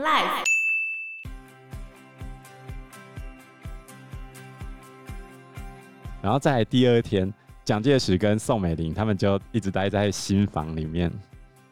[0.00, 0.44] Life。
[6.22, 7.32] 然后在第二天，
[7.64, 11.12] 蒋介石跟宋美龄他们就一直待在新房里面，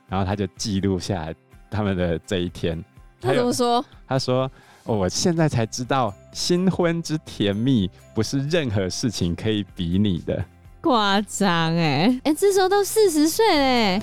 [0.09, 1.35] 然后他就记录下来
[1.71, 2.83] 他们的这一天。
[3.21, 3.83] 他怎么说？
[4.07, 4.51] 他说
[4.85, 10.45] ：“哦，我现在才知道，新婚之甜蜜不是任何事情可以比拟的。”
[10.81, 14.01] 夸张哎哎，这时候都四十岁嘞。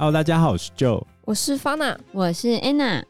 [0.00, 3.02] Hello，大家好，我是 Joe，我是 Fana，我是 Anna。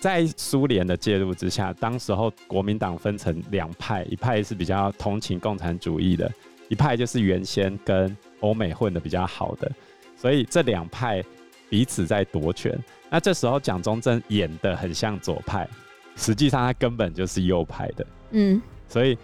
[0.00, 6.32] 在苏联的介入之下，当时候国民党分成两派，一派是比较同情共产主义的，
[6.70, 9.70] 一派就是原先跟欧美混的比较好的，
[10.16, 11.22] 所以这两派
[11.68, 12.74] 彼此在夺权。
[13.10, 15.68] 那这时候蒋中正演的很像左派，
[16.16, 18.06] 实际上他根本就是右派的。
[18.30, 19.18] 嗯，所以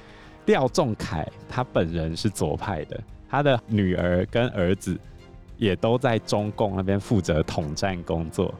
[0.45, 5.01] 廖仲恺他本人是左派的，他的女儿跟儿子。
[5.63, 8.53] 也都在中共那边负责统战工作，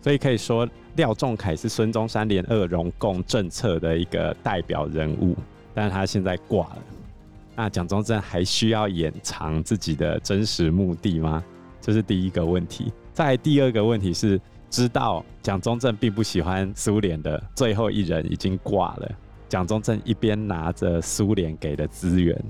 [0.00, 5.34] 所以可以说廖仲恺是孙中山联俄容共政策的一个代表人物，
[5.74, 6.78] 但是他现在挂了。
[7.56, 11.42] 那蒋中正还需要掩藏自己的真实目的吗？
[11.80, 12.92] 这是第一个问题。
[13.12, 19.10] 再第二个问题是，知道蒋中正并不喜欢苏联的最后一人已经挂了，
[19.48, 22.40] 蒋中正一边拿着苏联给的资源。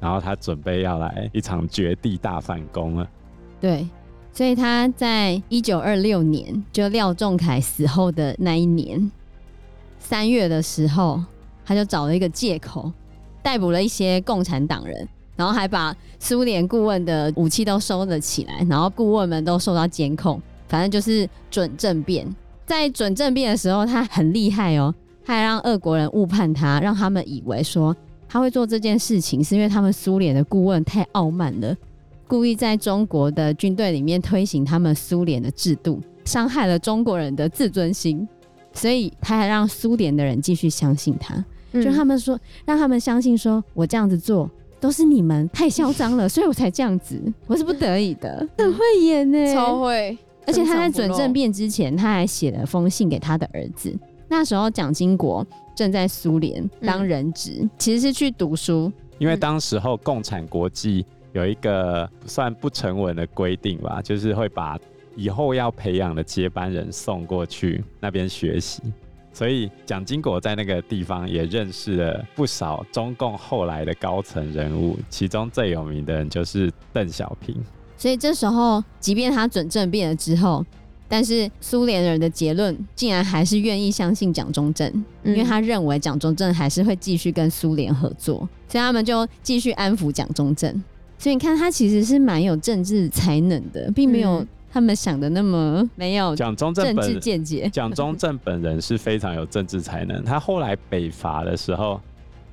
[0.00, 3.08] 然后他准备要来一场绝地大反攻了。
[3.60, 3.88] 对，
[4.32, 9.10] 所以他在一九二六年，就廖仲恺死后的那一年
[9.98, 11.22] 三月的时候，
[11.64, 12.92] 他就找了一个借口，
[13.42, 22.26] 逮捕了一些共产党人，然后还把苏联顾问的武器都收了起来，然后顾问们都受到监控，反正就是准政变。
[22.66, 27.96] 在准政变的时候，他很厉害哦，他还让俄国人误判他，让他们以为说。
[28.28, 31.76] 他会做这件事情，是因为他们苏联的顾问太傲慢了，
[32.26, 38.26] 故意在中国的军队里面推行他们苏联的制度，伤害了中国人的自尊心，
[38.72, 53.96] 所以他还让苏联的人继续相信他，嗯、就他们说，让他们相信说，我这样子做都是你们太嚣张了，所以我才这样子，我是不得已的， 很会演呢，超会，而且他在准政变之前，他还写了封信给他的儿子。
[54.28, 58.92] 那时候蒋经国正在苏联当人质，嗯、其实是去读书。
[59.18, 64.78] 因为当时候共产国际有一个算不成文的规定吧，就是会把
[65.14, 68.82] 以后要培养的接班人送过去那边学习。
[69.32, 77.54] 所以蒋经国在那个地方也认识了不少中共后来的高层人物，其中最有名的人就是邓小平。
[77.98, 80.64] 所以这时候，即便他准政变了之后。
[81.08, 84.90] 但是苏联人的结论竟然还是愿意相信蒋中正，
[85.24, 90.82] 因为他认为蒋中正还是会继续跟苏联合作，所以他们就继续安抚蒋中正。
[91.18, 97.70] 所以你看，他其实是蛮有政治才能的，并没有他们想的那么没有蒋中正政治见解。
[97.72, 101.98] 蒋中正本人是非常有政治才能，他后来北伐的时候，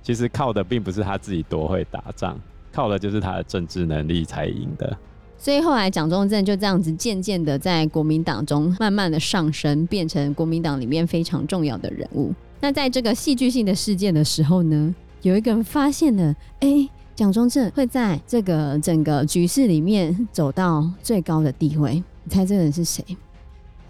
[0.02, 2.40] 其实靠的并不是他自己多会打仗，
[2.72, 4.97] 靠的就是他的政治能力才赢的。
[5.44, 12.34] 所以后来蒋中正就这样子渐渐的在国民党中慢慢的上升，变成国民党里面非常重要的人物。
[12.62, 22.02] 那在这个戏剧性的事件的时候呢，有一个人发现了，哎、欸，蒋中正会在这个整个局势里面走到最高的地位。
[22.24, 23.04] 你猜这个人是谁？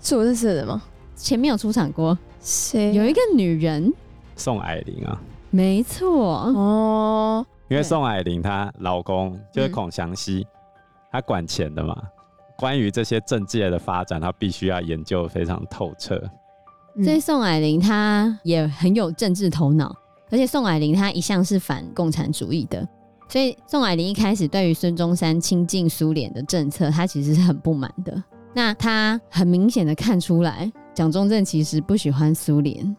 [0.01, 0.81] 是我认识的人吗？
[1.15, 2.17] 前面有出场过？
[2.41, 2.91] 谁？
[2.95, 3.93] 有一个女人，
[4.35, 5.21] 宋霭龄啊。
[5.51, 10.43] 没错哦，因为宋霭龄她老公就是孔祥熙。
[11.13, 11.95] 嗯他管钱的嘛，
[12.57, 16.19] 关于这些政界的发展，他必须要研究非常透彻。
[17.03, 19.95] 所以宋霭龄他也很有政治头脑，
[20.31, 22.87] 而且宋霭龄他一向是反共产主义的，
[23.29, 28.23] 所以宋霭龄一开始对于孙中山亲近苏联的政策，他其实是很不满的。
[28.55, 32.95] 那他很明显的看出来，蒋中正其实不喜欢苏联，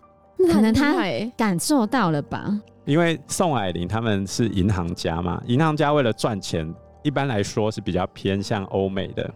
[0.53, 0.94] 可能他
[1.36, 2.60] 感受到了吧？
[2.84, 6.72] 因为宋霭龄他们是银行家嘛，银行家为了赚钱。
[7.04, 9.32] 一般来说是比较偏向欧美的，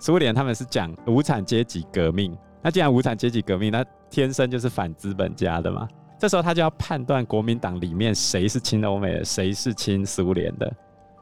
[0.00, 2.36] 苏联他们是讲无产阶级革命。
[2.62, 5.86] 那既然无产阶级革命，那天生就是反资本家的嘛。
[6.18, 10.70] 这时候他就要判断国民党里面谁是亲欧美的，谁是亲苏联的。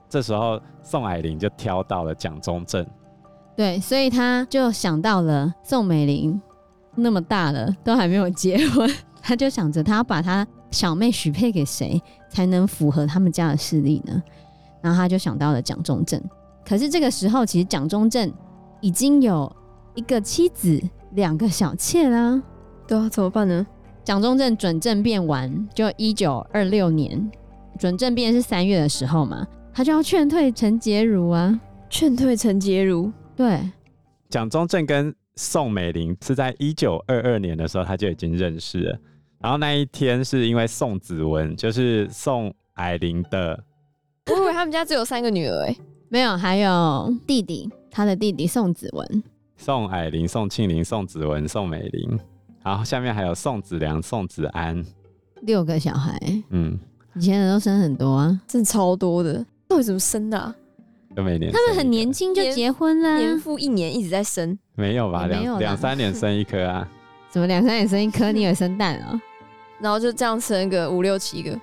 [0.09, 2.87] 这时候宋霭龄就挑到了蒋中正。
[3.57, 6.41] 对，所以他就想到了宋美龄
[6.95, 8.89] 那么大了都还没有结婚，
[9.21, 14.23] 他就想着他要把他小妹许配给谁才能符合他们家的势力呢？
[14.83, 16.23] 然后他就想到了蒋中正，
[16.65, 18.33] 可是这个时候其实蒋中正
[18.81, 19.51] 已经有
[19.95, 20.81] 一个妻子、
[21.13, 22.43] 两个小妾啦，
[22.87, 23.67] 对啊，怎么办呢？
[24.05, 27.31] 蒋中正准政变完，就一九二六年
[27.79, 31.61] 准政变是三月的时候嘛，他就要劝退陈洁如啊，
[31.91, 33.71] 劝退陈洁如，对，
[34.31, 38.99] 蒋中正跟宋美龄是在一九二二年的时候他就已经认识了，
[39.41, 43.63] 然后那一天是因为宋子文，就是宋霭龄的，
[44.33, 45.77] 我以为他们家只有三个女儿哎，
[46.09, 49.23] 没有，还有弟弟，他的弟弟宋子文。
[49.57, 52.19] 宋霭龄、宋庆龄、宋子文、宋美龄，
[52.63, 54.85] 然后下面还有宋子良、宋子安，
[55.43, 56.17] 六个小孩。
[56.51, 56.79] 嗯，
[57.17, 59.45] 以前人都生很多啊，真的超多的。
[59.67, 60.55] 到底怎么生的啊？
[61.17, 64.57] 都每年他们很年轻就结婚了，年复一年一直在生。
[64.77, 65.27] 没有吧？
[65.27, 66.89] 两两三年生一颗啊？
[67.31, 68.31] 怎么两三年生一颗？
[68.31, 69.21] 你以为生蛋啊？
[69.81, 71.59] 然后就这样生个五六七个。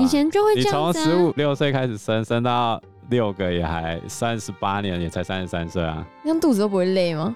[0.00, 2.80] 以前就会这样，你从十五六岁开始生，生到。
[3.08, 6.04] 六个也还三十八年，也才三十三岁啊！
[6.24, 7.32] 那肚子都不会累吗？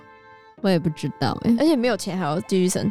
[0.62, 2.90] 我也不知道哎、欸，而且没有钱还要继续生。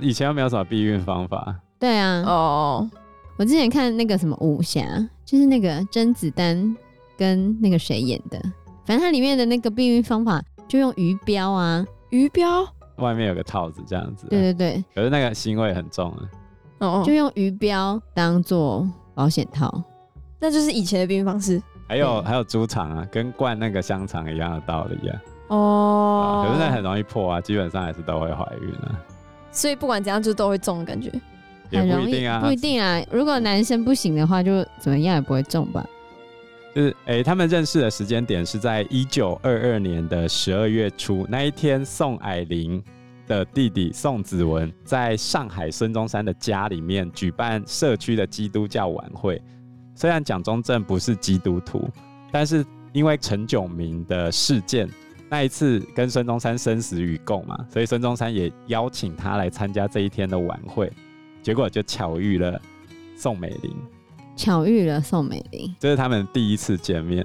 [0.00, 1.52] 以前又没有什么避孕方法。
[1.80, 2.88] 对啊，哦，
[3.36, 4.86] 我之前看那个什么武侠，
[5.24, 6.76] 就是那个甄子丹
[7.18, 8.40] 跟那个谁演的，
[8.84, 12.64] 反正它里面的那个避孕方法就用鱼标啊，鱼标
[12.98, 14.28] 外面有个套子这样子。
[14.28, 16.22] 对对对，可是那个腥味很重啊。
[16.78, 18.88] 哦，就用鱼标当做
[19.20, 19.70] 保险套，
[20.38, 21.62] 那就是以前的避孕方式。
[21.86, 25.22] 还有还有猪肠啊，跟灌那个香肠一样的道理啊。
[25.48, 28.98] 哦，可是那很容易破啊，基本上还是都会怀孕啊。
[29.52, 31.12] 所以不管怎样，就都会中的感觉。
[31.68, 32.98] 也不一定啊，不一定啊。
[33.10, 35.86] 如果男生不行的话，就怎么样也不会中吧。
[36.74, 42.82] 就是哎、欸，他们认识的时间点是在一九二二年的十二月初那一天，宋霭龄
[43.30, 49.40] 的弟弟宋子文在上海孙中山的家里面举办社区的基督教晚会。
[49.94, 51.88] 虽然蒋中正不是基督徒，
[52.32, 54.88] 但是因为陈炯明的事件，
[55.28, 60.92] 那一次跟孙中山生死与共嘛，所以孙中山也邀请他来参加这一天的晚会，
[61.40, 62.60] 结果就巧遇了
[63.16, 63.72] 宋美龄，
[64.34, 67.24] 巧遇了宋美龄，这是他们第一次见面。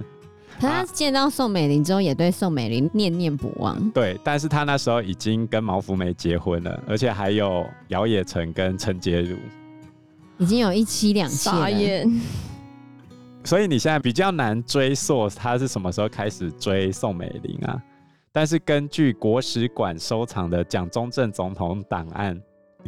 [0.58, 3.90] 他见到宋美龄之后，也对宋美龄念念不忘。
[3.90, 9.36] 对，但是他那时候已经跟毛福梅结婚了，而且还有姚冶成跟陈洁如，
[10.38, 12.10] 已经有一妻两妾了。
[13.44, 17.80] 所以你现在比较难追溯他是什么时候开始追宋美龄啊？
[18.32, 22.36] 但是根据国史馆收藏的蒋中正总统档案，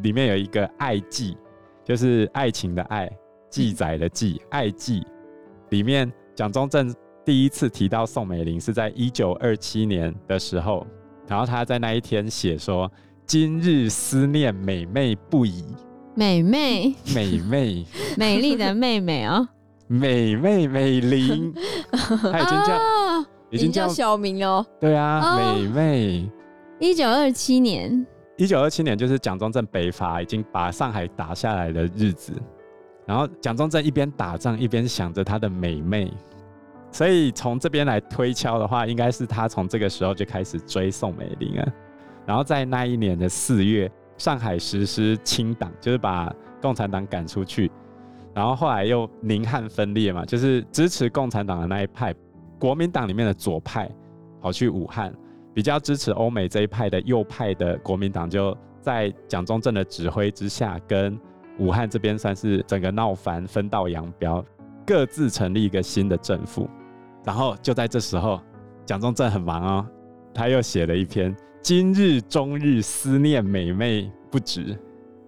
[0.02, 1.36] 里面有一个爱记，
[1.84, 3.08] 就是爱情的爱，
[3.48, 5.06] 记载的记，爱记
[5.70, 6.92] 里面蒋中正
[7.28, 10.86] 第一次提到宋美龄是在一九二七年的时候，
[11.26, 12.90] 然后他在那一天写说
[13.28, 15.62] ：“今日思念美妹不已。”
[16.16, 17.84] 美妹，美妹，
[18.16, 19.46] 美丽的妹妹哦。
[19.88, 21.52] 美妹美玲，
[21.92, 24.64] 她已经叫，哦、已经叫小名哦。
[24.80, 26.30] 对啊，哦、美妹。
[26.80, 28.06] 一九二七年，
[28.38, 32.32] 一九二七年就是蒋中正北伐已经把上海打下来的日子，
[33.04, 36.10] 然后蒋中正一边打仗一边想着他的美媚，
[36.90, 41.68] 所以从这边来推敲的话，应该是他从这个时候就开始追宋美龄啊。
[42.26, 47.70] 然后在那一年的四月，上海实施清党，就是把共产党赶出去。
[48.34, 52.14] 然后后来又宁汉分裂嘛，就是支持共产党的那一派，
[52.58, 53.90] 国民党里面的左派
[54.40, 55.12] 跑去武汉，
[55.52, 61.18] 比较支持欧美这一派的右派的国民党就在蒋中正的指挥之下，跟
[61.58, 64.44] 武汉这边算是整个闹翻，分道扬镳，
[64.88, 66.66] 各自成立一个新的政府。
[67.22, 68.40] 然后就在这时候，
[68.86, 69.86] 蒋中正很忙哦，
[70.32, 74.74] 他又写了一篇“今日终日思念美妹不止”，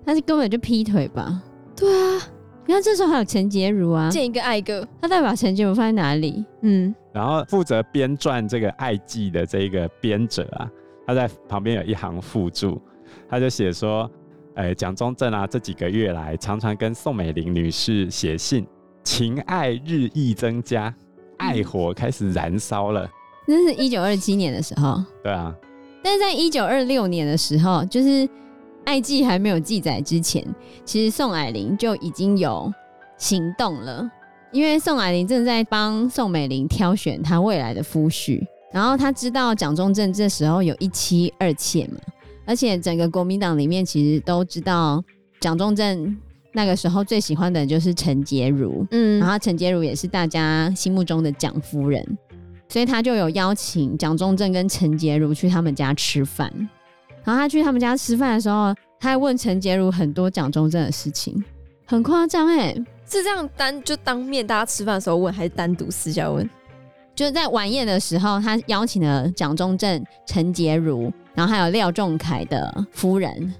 [0.06, 1.42] 他是根本就劈腿吧？
[1.76, 2.22] 对啊。
[2.66, 4.86] 你看，这时候还有陈洁如啊，见一个爱一个。
[5.00, 6.42] 他代表陈洁如放在哪里？
[6.62, 10.70] 嗯，然后负责编撰这个爱记的这个编者啊，
[11.06, 12.80] 他在旁边有一行附注，
[13.28, 14.08] 他就写说
[14.54, 18.64] ：“哎，蒋中正啊，这几个月来常常跟宋美龄女士写信，
[19.04, 20.94] 情爱日益增加，
[21.38, 23.08] 爱火开始燃烧了。”
[23.46, 25.02] 那是一九二七年的时候。
[25.22, 25.54] 对啊，
[26.02, 28.28] 但是在一九二六年的时候，就是。
[28.82, 30.42] 爱记还没有记载之前，
[30.86, 32.72] 其实宋霭龄就已经有
[33.18, 34.10] 行动了。
[34.52, 38.42] 因为宋霭龄正在帮宋美龄挑选她未来的夫婿，
[38.72, 42.00] 然后他知道蒋中正这时候有一妻二妾嘛，
[42.46, 45.04] 而且整个国民党里面其实都知道
[45.40, 46.16] 蒋中正
[46.52, 52.04] 那个时候最喜欢的就是陈洁如，嗯，然后陈洁如也是大家心目中的蒋夫人，
[52.68, 56.52] 所以他就有邀请蒋中正跟陈洁如去他们家吃饭。
[57.22, 61.44] 然后他去他们家吃饭的时候，他还问陈洁如很多蒋中正的事情，
[61.84, 62.74] 很夸张哎，
[63.08, 66.48] 是这样单就当面大家吃饭的时候问，还是单独私下问？
[67.14, 73.54] 就是在晚宴的时候，他邀请了蒋中正、陈洁如，然后还有廖仲恺的夫人，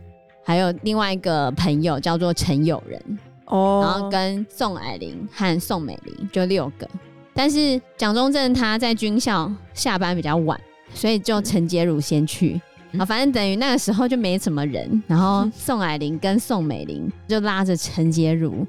[0.45, 6.89] 还有另外一个朋友叫做陈友仁哦，然后跟宋霭龄和宋美龄就六个。
[7.35, 10.61] 但是蒋中正他在军校下班比较晚。
[10.93, 12.61] 所以就陈洁如先去。
[12.99, 18.67] 啊，反正等于那个时候就没什么人，然后宋霭龄跟宋美龄就拉着陈洁如，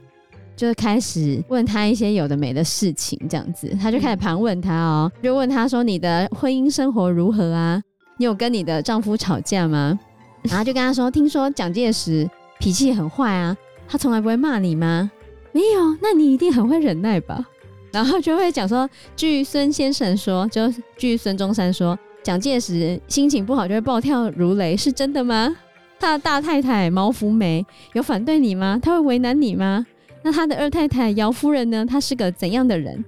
[0.55, 7.81] 就开始问他一些有的没的事情，这样子，他就开始盘问他哦，就问他说：“你的婚姻生活如何啊？
[8.17, 9.99] 你有跟你的丈夫吵架吗？”
[10.43, 12.29] 然后就跟他说：“听说蒋介石
[12.59, 13.55] 脾气很坏啊，
[13.87, 15.11] 他从来不会骂你吗？
[15.51, 17.45] 没有，那你一定很会忍耐吧？”
[17.91, 25.55] 然后就会讲说：“据孙先生说，就据孙中山说。”蒋介石心情不好就会暴跳如雷，是真的吗？
[25.99, 28.79] 他的大太太毛福梅有反对你吗？
[28.79, 29.85] 他会为难你吗？
[30.21, 31.83] 那他的二太太姚夫人呢？
[31.83, 33.03] 她是个怎样的人？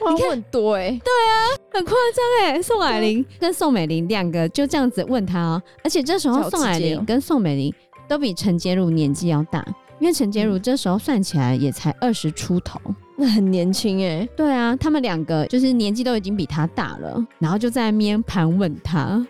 [0.00, 1.34] 哇，你看很多哎、欸，对啊，
[1.72, 2.62] 很夸张哎。
[2.62, 7.72] 宋霭龄跟宋美龄两个就这样子问他哦，而且这时候宋霭龄跟宋美龄
[8.08, 9.64] 都比陈洁如年纪要大，
[9.98, 12.80] 因为陈洁如这时候算起来也才二十出头。
[13.16, 19.26] 那很年轻哎、欸，对啊，他们两个就是年纪都已经比他大了，然后就在那边盘问他。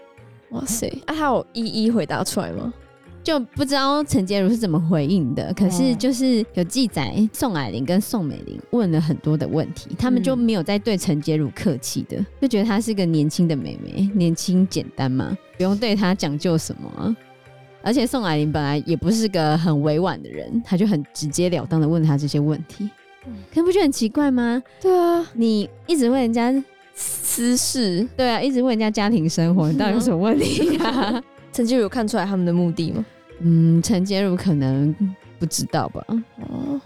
[0.51, 2.73] 哇塞，啊，他有一一回答出来吗？
[3.27, 5.53] 就不知道陈洁如是怎么回应的。
[5.55, 17.17] 可是就是有记载，宋霭龄跟宋美龄问了很多的问题，他们就没有再对陈洁如客气的，就觉得她是个年轻的妹妹，年轻简单嘛，不用对她讲究什么。
[17.83, 22.89] 而且宋霭龄本来也不是个很委婉的人，他就很直截了当的问她这些问题。
[23.53, 24.63] 可不觉得很奇怪吗？
[24.81, 26.55] 对啊，你一直问人家
[26.95, 31.21] 私事，对啊，一直问人家家庭生活，你到底有什么问题啊？
[31.53, 33.05] 陈洁如有看出来他们的目的吗？
[33.41, 34.95] 嗯，陈洁如可能
[35.39, 36.05] 不知道吧。
[36.09, 36.81] 哦，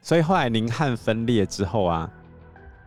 [0.00, 2.10] 所以后来宁汉分裂之后啊，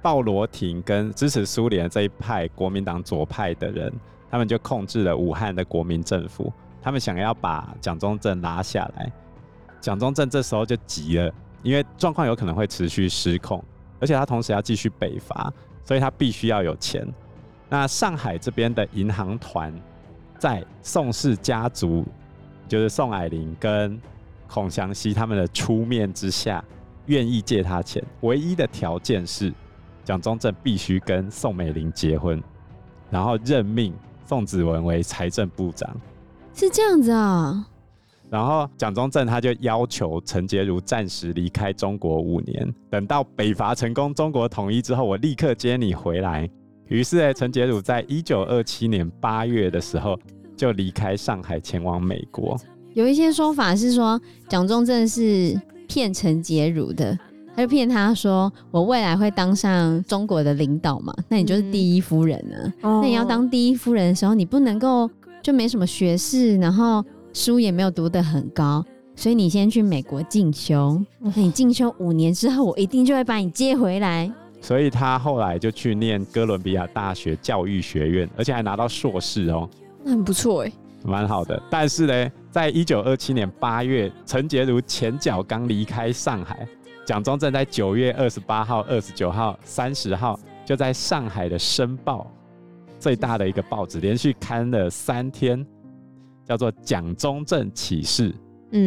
[0.01, 3.93] 鲍罗廷跟支持苏联这一派国民党左派的人，
[4.31, 9.11] 他们就控制了武汉的国民政府，他们想要把蒋中正拉下来。
[9.81, 11.33] 蒋中正这时候就急了。
[11.61, 13.63] 因为状况有可能会持续失控，
[13.97, 15.49] 而且他同时要继续北伐，
[15.85, 17.07] 所以他必须要有钱。
[17.69, 19.73] 那上海这边的银行团
[20.37, 22.03] 在宋氏家族，
[22.73, 24.01] 就是宋霭龄跟
[24.47, 26.65] 孔祥熙他们的出面之下，
[27.05, 29.53] 愿意借他钱，唯一的条件是
[30.03, 32.41] 蒋中正必须跟宋美龄结婚，
[33.11, 33.93] 然后任命
[34.25, 35.87] 宋子文为财政部长。
[36.55, 37.63] 是这样子啊。
[38.31, 46.49] 然后蒋中正他就要求陈洁如暂时离开中国五年，等到北伐成功、中国统一之后，我立刻接你回来。
[46.87, 50.19] 于是，陈洁如在一九二七年八月的时候
[50.55, 52.57] 就离开上海，前往美国。
[52.93, 57.17] 有一些说法是说，蒋中正是骗陈洁如的，
[57.55, 62.73] 他就骗他说：“我未来会当上中国的领导嘛，那你就是第一夫人啊。
[62.83, 65.09] 嗯、那你要当第一夫人的时候，你不能够
[65.41, 67.03] 就没什么学识，然后。”
[67.35, 71.01] 书也没有读得很高，所以你先去美国进修。
[71.19, 74.31] 那你进修五年之后，我一定就会把你接回来。
[74.61, 79.67] 所以他后来就去念哥伦比亚大学教育学院，而且还拿到硕士哦。
[80.03, 80.71] 那很不错哎，
[81.03, 81.61] 蛮好的。
[81.69, 86.67] 但是呢，在一九二七年八月，陈洁如前脚刚离开上海，
[87.05, 92.31] 蒋中正在九月二十八号、二十九号、三十号就在上海的《申报》
[92.99, 95.65] 最大的一个报纸连续刊了三天。
[96.45, 98.29] 叫做蒋中正启事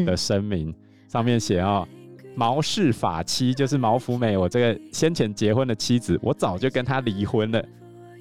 [0.05, 0.75] 的声明，嗯、
[1.09, 1.89] 上面写哦，
[2.35, 7.65] 毛氏法妻就是毛福美，我这个先前结婚的妻子，我早就跟她离婚了。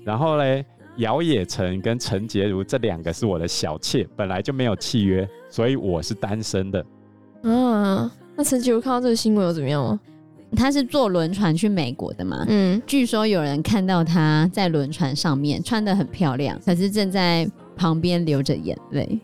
[0.05, 0.65] 然后嘞，
[0.97, 6.85] 姚冶诚跟陈洁如这两个是我的小妾，本来就没有契约，所以我是单身的。
[7.43, 9.99] 嗯，那陈洁如看到这个新闻又怎么样吗？
[10.55, 12.45] 他是坐轮船去美国的嘛？
[12.47, 17.47] 嗯，据说有人看到他在轮船上面穿的很漂亮，可是正在。
[17.77, 19.19] 旁边流着眼泪，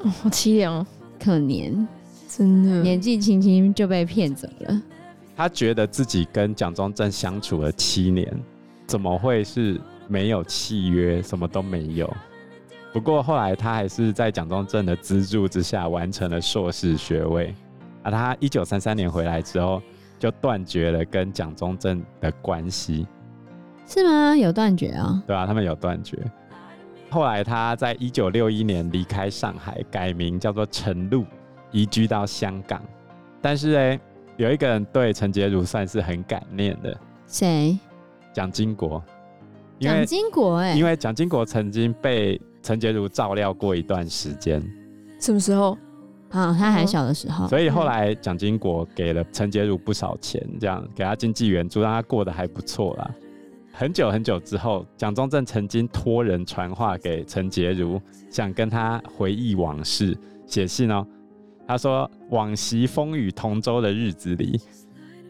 [0.00, 0.86] 哦，好凄凉哦，
[1.18, 1.86] 可怜，
[2.28, 4.82] 真的，年纪轻轻就被骗走了。
[5.34, 8.30] 他觉得自己跟蒋中正相处了七年，
[8.86, 12.12] 怎么会是没有契约，什么都没有？
[12.92, 17.54] 不过后来他还是在蒋中正的资助之下完成了硕士学位。
[18.02, 19.82] 而他一九三三年回来之后，
[20.18, 23.06] 就断绝了跟蒋中正的关系。
[23.86, 24.34] 是吗？
[24.36, 25.22] 有断绝啊？
[25.26, 26.18] 对啊，他们有断绝。
[27.10, 31.24] 后来他在一九六一年离开上海，改名叫做陈露，
[31.70, 32.82] 移居到香港。
[33.40, 34.00] 但是呢，
[34.36, 37.78] 有一个人对陈洁如算是很感念的，谁？
[38.32, 39.02] 蒋经国。
[39.80, 44.62] 蒋经国哎，因为蒋经国曾经被陈洁如照料过一段时间。
[45.20, 45.76] 什么时候？
[46.30, 47.48] 啊，他还小的时候。
[47.48, 53.10] 所以后来蒋经国给了陈洁如不少钱，这样给他经济援助，让他过得还不错啦。
[53.72, 60.16] 很久很久之后，蒋中正曾经托人传话给陈洁如，想跟他回忆往事，
[60.46, 61.06] 写信哦。
[61.66, 64.60] 他说：“往昔风雨同舟的日子里，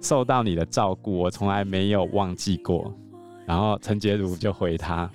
[0.01, 2.95] 受到你的照顾，我从来没有忘记过。”
[3.49, 5.11] 然后陈洁如就回他：“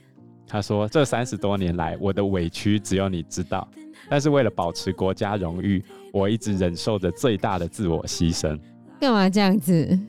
[0.49, 3.67] 他说：“这三十多年来，我的委屈只有你知道。
[4.09, 8.59] 但是为了保持国家荣誉，我一直忍受着最大的自我牺牲。”
[8.99, 9.99] 干嘛这样子？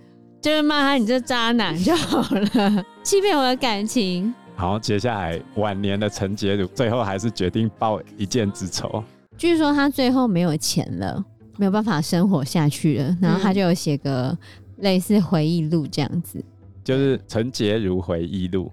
[0.41, 4.35] 就是骂他你这渣男就好了， 欺骗我的感情。
[4.57, 9.05] 好，接下来晚年的陈洁如最后还是决定报一箭之仇。
[9.37, 11.23] 据说他最后没有钱了，
[11.59, 14.37] 没有办法生活下去了，然后他就有写个
[14.79, 16.45] 类似回忆录这样子，
[16.85, 18.71] 就是陈洁如回忆录。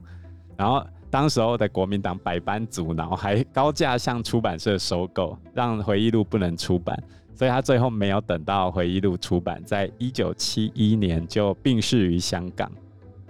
[0.55, 7.01] 然后当时候的国民党百般阻挠，还高价向出版社收购，让回忆录不能出版。
[7.33, 12.71] 所以他最后没有等到回忆录出版，在一九七一年就病逝于香港。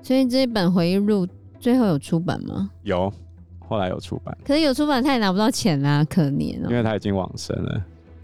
[0.01, 1.25] 所以这一本回忆录
[1.59, 2.69] 最后有出版吗？
[2.83, 3.13] 有，
[3.59, 4.38] 后来有出版。
[4.43, 6.67] 可是有出版他也拿不到钱啦，可怜哦。
[6.69, 7.81] 因为他已经往生了。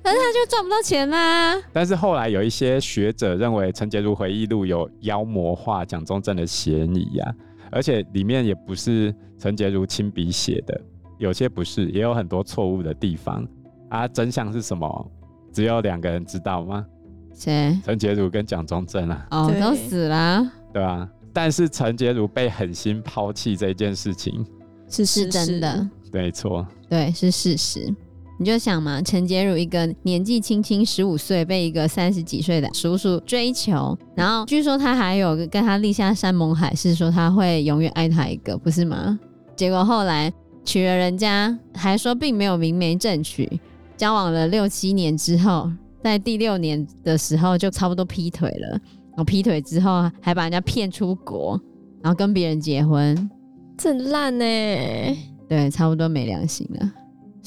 [0.07, 1.61] 可是他就赚不到钱啦。
[1.73, 7.35] 但是后来有一些学者认为陈洁如回忆录有妖魔化蒋中正的嫌疑呀，
[7.69, 10.79] 而且里面也不是陈洁如亲笔写的，
[11.17, 13.45] 有些不是，也有很多错误的地方。
[13.89, 15.11] 啊，真相是什么？
[15.51, 16.85] 只有两个人知道吗？
[17.33, 17.77] 谁？
[17.83, 19.27] 陈洁如跟蒋中正啊。
[19.31, 20.49] 哦，都死了。
[20.73, 24.45] 对啊，但是陈洁如被狠心抛弃这件事情
[24.89, 27.93] 是是真的，没错，对，是事实。
[28.39, 39.19] 你就想嘛，陈洁如一个年纪轻轻十五岁，被一个三十几岁的叔叔追求，然后据说他还有跟他立下山盟海誓，说他会永远爱他一个，不是吗？
[39.55, 40.31] 结果后来
[40.63, 43.59] 娶了人家，还说并没有明媒正娶。
[43.95, 45.71] 交往了六七年之后，
[46.03, 48.69] 在第六年的时候就差不多劈腿了。
[48.69, 51.59] 然后劈腿之后还把人家骗出国，
[52.03, 53.27] 然后跟别人结婚，
[53.75, 54.45] 这很烂呢。
[55.49, 56.91] 对，差不多没良心了。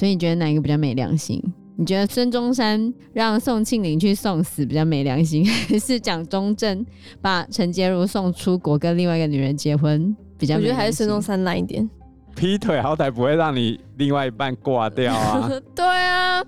[0.01, 1.43] 所以你觉得哪一个比较没良心？
[1.77, 6.83] 你觉得孙中山让宋庆龄去送死比较没良心， 还是蒋中正
[7.21, 10.57] 把陈洁如送出国跟另外一个女人结婚比较？
[10.57, 11.87] 我觉得还是孙中山烂一点。
[12.35, 15.51] 劈腿好歹不会让你另外一半挂掉啊！
[15.77, 16.43] 对啊，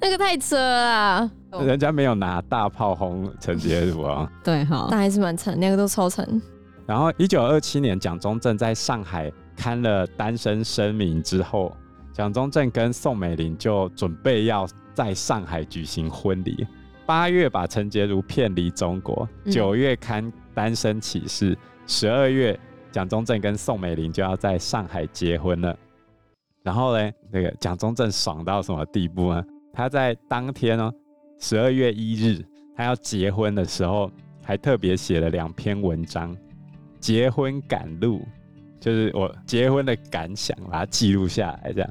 [0.00, 1.28] 那个太扯了。
[1.66, 4.30] 人家没有拿大炮轰陈洁如啊。
[4.44, 6.24] 对哈，但还是蛮惨，两个都超惨。
[6.86, 11.74] 然后一九二七年，蒋中正在上海刊了单身声明之后，
[12.12, 16.66] 蒋中正跟宋美龄就准备要在上海举行婚礼。
[17.06, 22.58] 八月把陈洁如骗离中国，九月刊单身启事，十二月。
[22.90, 25.74] 蒋中正跟宋美龄就要在上海结婚了，
[26.62, 29.42] 然后呢，那个蒋中正爽到什么地步呢？
[29.72, 30.92] 他在当天哦，
[31.38, 32.44] 十二月一日，
[32.76, 34.12] 他要结婚的时候，
[34.44, 36.36] 还特别写了两篇文章，
[37.00, 38.20] 结婚感录，
[38.82, 41.90] 就是我结婚的感想，把它记录下来这样。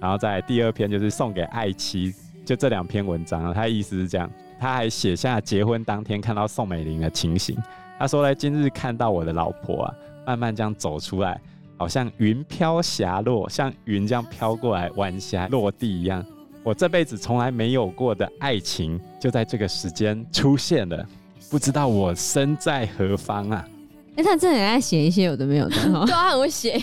[0.00, 4.30] 然后在第二篇就是送给爱妻，就这两篇文章，他的意思是这样，
[4.60, 7.56] 他还写下结婚当天看到宋美龄的情形。
[7.98, 9.94] 他说呢，今日看到我的老婆啊。
[10.24, 11.40] 慢慢这样走出来，
[11.76, 16.24] 好像云飘霞落，像云这样飘过来，晚霞落地一样。
[16.62, 21.04] 我这辈子从来没有过的爱情，就在这个时间出现了。
[21.50, 23.68] 不知道我身在何方啊？
[24.12, 26.80] 哎、欸，他真的很爱写一些有的没有的， 对，他很会写。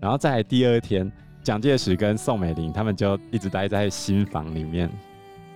[0.00, 1.10] 然后在第二天，
[1.42, 4.90] 蒋介石跟宋美龄他们就一直待在新房里面，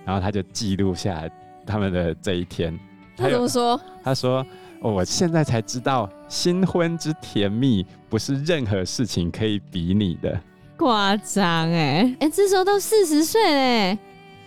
[0.05, 1.31] 然后他就记录下来
[1.65, 2.77] 他们的这一天。
[3.17, 3.79] 他怎么说？
[4.03, 4.45] 他说。
[4.81, 10.37] 哦，我现在才知道，新婚之甜蜜不是任何事情可以比拟的。
[10.77, 13.97] 夸张哎哎，这时候都四十岁嘞，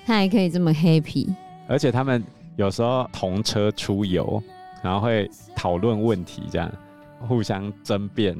[0.06, 1.34] 他还可以这么 happy。
[1.66, 2.22] 而且他们
[2.54, 4.40] 有时候同车出游，
[4.82, 6.70] 然后会讨论问题，这样
[7.20, 8.36] 互相争辩。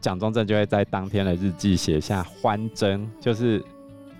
[0.00, 3.62] 蒋中正就会在当天的日记写下欢争，就是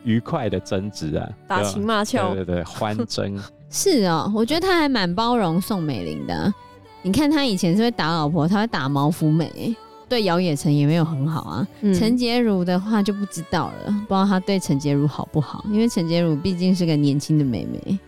[0.03, 2.35] 愉快的争执啊，打情骂俏。
[2.35, 3.41] 对对对，欢争。
[3.71, 6.53] 是哦，我觉得他还蛮包容宋美龄的。
[7.03, 9.77] 你看他以前是会打老婆，他会打毛福美，
[10.09, 11.69] 对姚冶诚也没有很好啊。
[11.95, 17.99] 陈洁如的话就不知道了，不知道他对陈洁如好不好，因为陈洁如毕竟是个年轻的妹妹。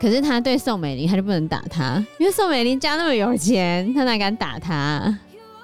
[0.00, 5.14] 可是他对宋美龄，他就不能打她，因为宋美龄家那么有钱，他哪敢打她？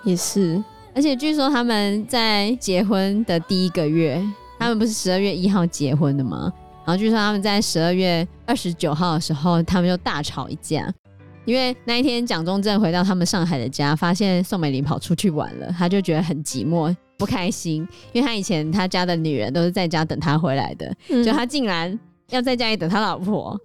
[0.05, 0.62] 也是，
[0.94, 4.22] 而且据说他们在结婚的第一个月，
[4.59, 6.53] 他们不是十二月一号结婚的吗？
[6.85, 10.92] 然后据说他们在十二月二十九号的时候，他们就大吵一架。
[11.46, 17.88] 因为那一天，蒋中正回到他们上海的家，发现宋美龄跑出去玩了，他就觉得很寂寞、不开心。
[18.12, 21.99] 因为他以前他家的女人都是在家等他回来的，嗯、就他竟然
[22.31, 23.59] 要在家里等他老婆。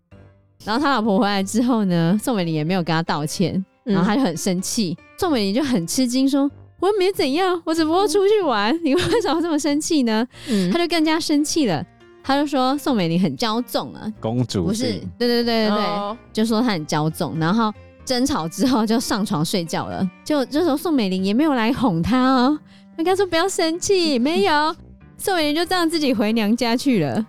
[0.63, 4.95] 然后他老婆回来之后呢，宋美龄也没有跟他道歉，然后他就很生气。
[4.99, 11.83] 嗯、宋美龄就很吃惊，说：“我又没怎样，我只不过出去玩，嗯、 你为什么这么生气呢？”嗯、他就更加生气了。
[12.23, 14.83] 他就说宋美龄很骄纵啊，公主不是？
[15.17, 16.15] 对对对对对，oh.
[16.31, 17.73] 就说她很骄纵，然后
[18.05, 20.07] 争吵之后就上床睡觉了。
[20.23, 22.59] 就这时候宋美龄也没有来哄她哦，
[22.95, 24.75] 他跟他说不要生气， 没有。
[25.17, 27.25] 宋美龄就这样自己回娘家去了。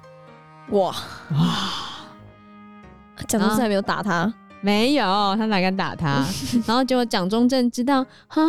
[0.72, 0.94] 哇
[1.30, 1.81] 哇！
[3.32, 5.04] 蒋中正还没有打他，没有，
[5.36, 6.24] 他哪敢打他？
[6.66, 8.42] 然后结果蒋中正知道，哈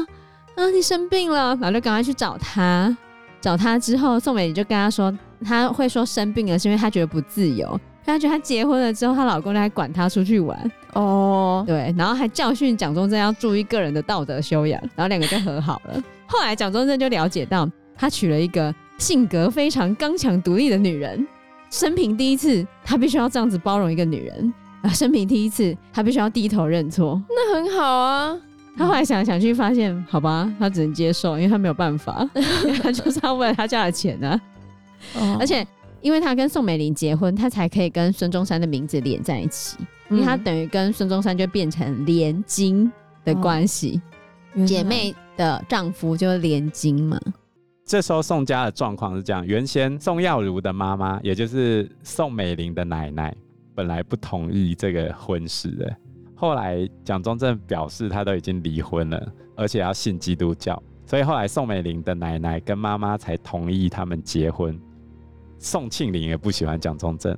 [0.55, 2.95] 啊，你生病了，然后就赶快去找他。
[3.39, 7.79] 找他之后，宋美龄就跟他说，他会说生病了，是因为他觉得不自由。
[8.05, 16.03] 他觉得他结婚了之后，她老公就还管她出去玩哦，对，然后还教训蒋中正要注意个人的道德修养，然后两个就和好了。
[16.27, 17.65] 后来蒋中正就了解到，
[17.95, 21.25] 他娶了一个性格非常刚强独立的女人，
[21.69, 28.39] 生平第一次他必须要这样子包容一个女人啊，生平第一次他必须要低头认错，那很好啊。
[28.77, 32.29] 他后来想想去，发现好吧，他只能接受，因为他没有办法，
[32.81, 35.65] 他就是要为了他家的钱呢、啊，哦、而且。
[36.03, 39.77] 因为他跟宋美龄结婚，他才可以跟孙中山的名字连在一起，
[40.09, 42.91] 因为他等于跟孙中山就变成连金
[43.23, 44.01] 的关系，
[44.53, 47.17] 哦、姐妹的丈夫就是连金嘛。
[47.85, 53.33] 这时候宋家的状况是这样：原先宋耀如的妈妈，也就是宋美龄的奶奶，
[53.75, 55.95] 本来不同意这个婚事的。
[56.35, 64.77] 后来蒋中正表示他都已经离婚了，而且要信基督教，所以后来宋美龄的奶奶跟妈妈才同意他们结婚。
[65.57, 67.37] 宋庆龄也不喜欢蒋中正，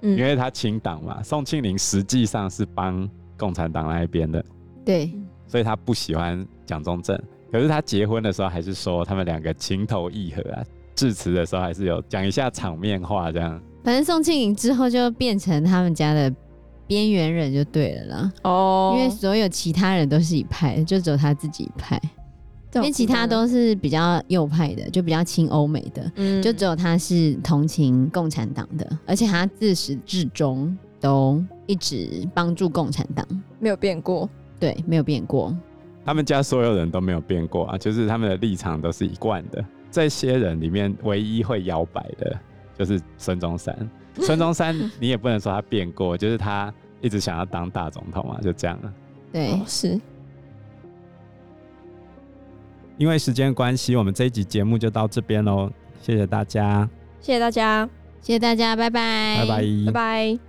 [0.00, 1.22] 嗯，因为他亲党嘛。
[1.22, 4.42] 宋庆龄实际上是帮共产党那一边的，
[4.84, 5.12] 对，
[5.46, 7.20] 所以他不喜欢蒋中正。
[7.52, 10.64] 可是他结婚的时候还是说他们两个情投意合啊，
[10.94, 13.60] 致辞的时候还是有讲一下场面话这样。
[13.88, 16.30] 反正宋庆龄之后就变成他们家的
[16.86, 18.32] 边缘人就对了啦。
[18.42, 21.98] 哦，因为所有其他人都是一派，就只有他自己一派。
[22.74, 33.26] 因为其他都是比较右派的，就比较亲欧美的，嗯，就只有他是同情共产党的，而且他自始至终都一直帮助共产党，
[33.58, 34.28] 没有变过，
[34.60, 35.56] 对，没有变过。
[36.04, 39.64] 他们家所有人都没有变过啊，就是他们的立场都是一贯的。
[39.90, 42.38] 这些人里面唯一会摇摆的，
[42.78, 43.76] 就是孙中山。
[44.16, 48.92] 孙中山 你也不能说他变过，就是他一直想要当大总统嘛，就这样了。
[49.32, 50.00] 对，哦，是。
[52.96, 55.70] 因为时间关系，我们这一集节目就到这边喽。
[56.02, 56.88] 谢谢大家，
[57.20, 57.88] 谢谢大家，
[58.20, 60.47] 谢谢大家，拜拜，拜拜，拜拜。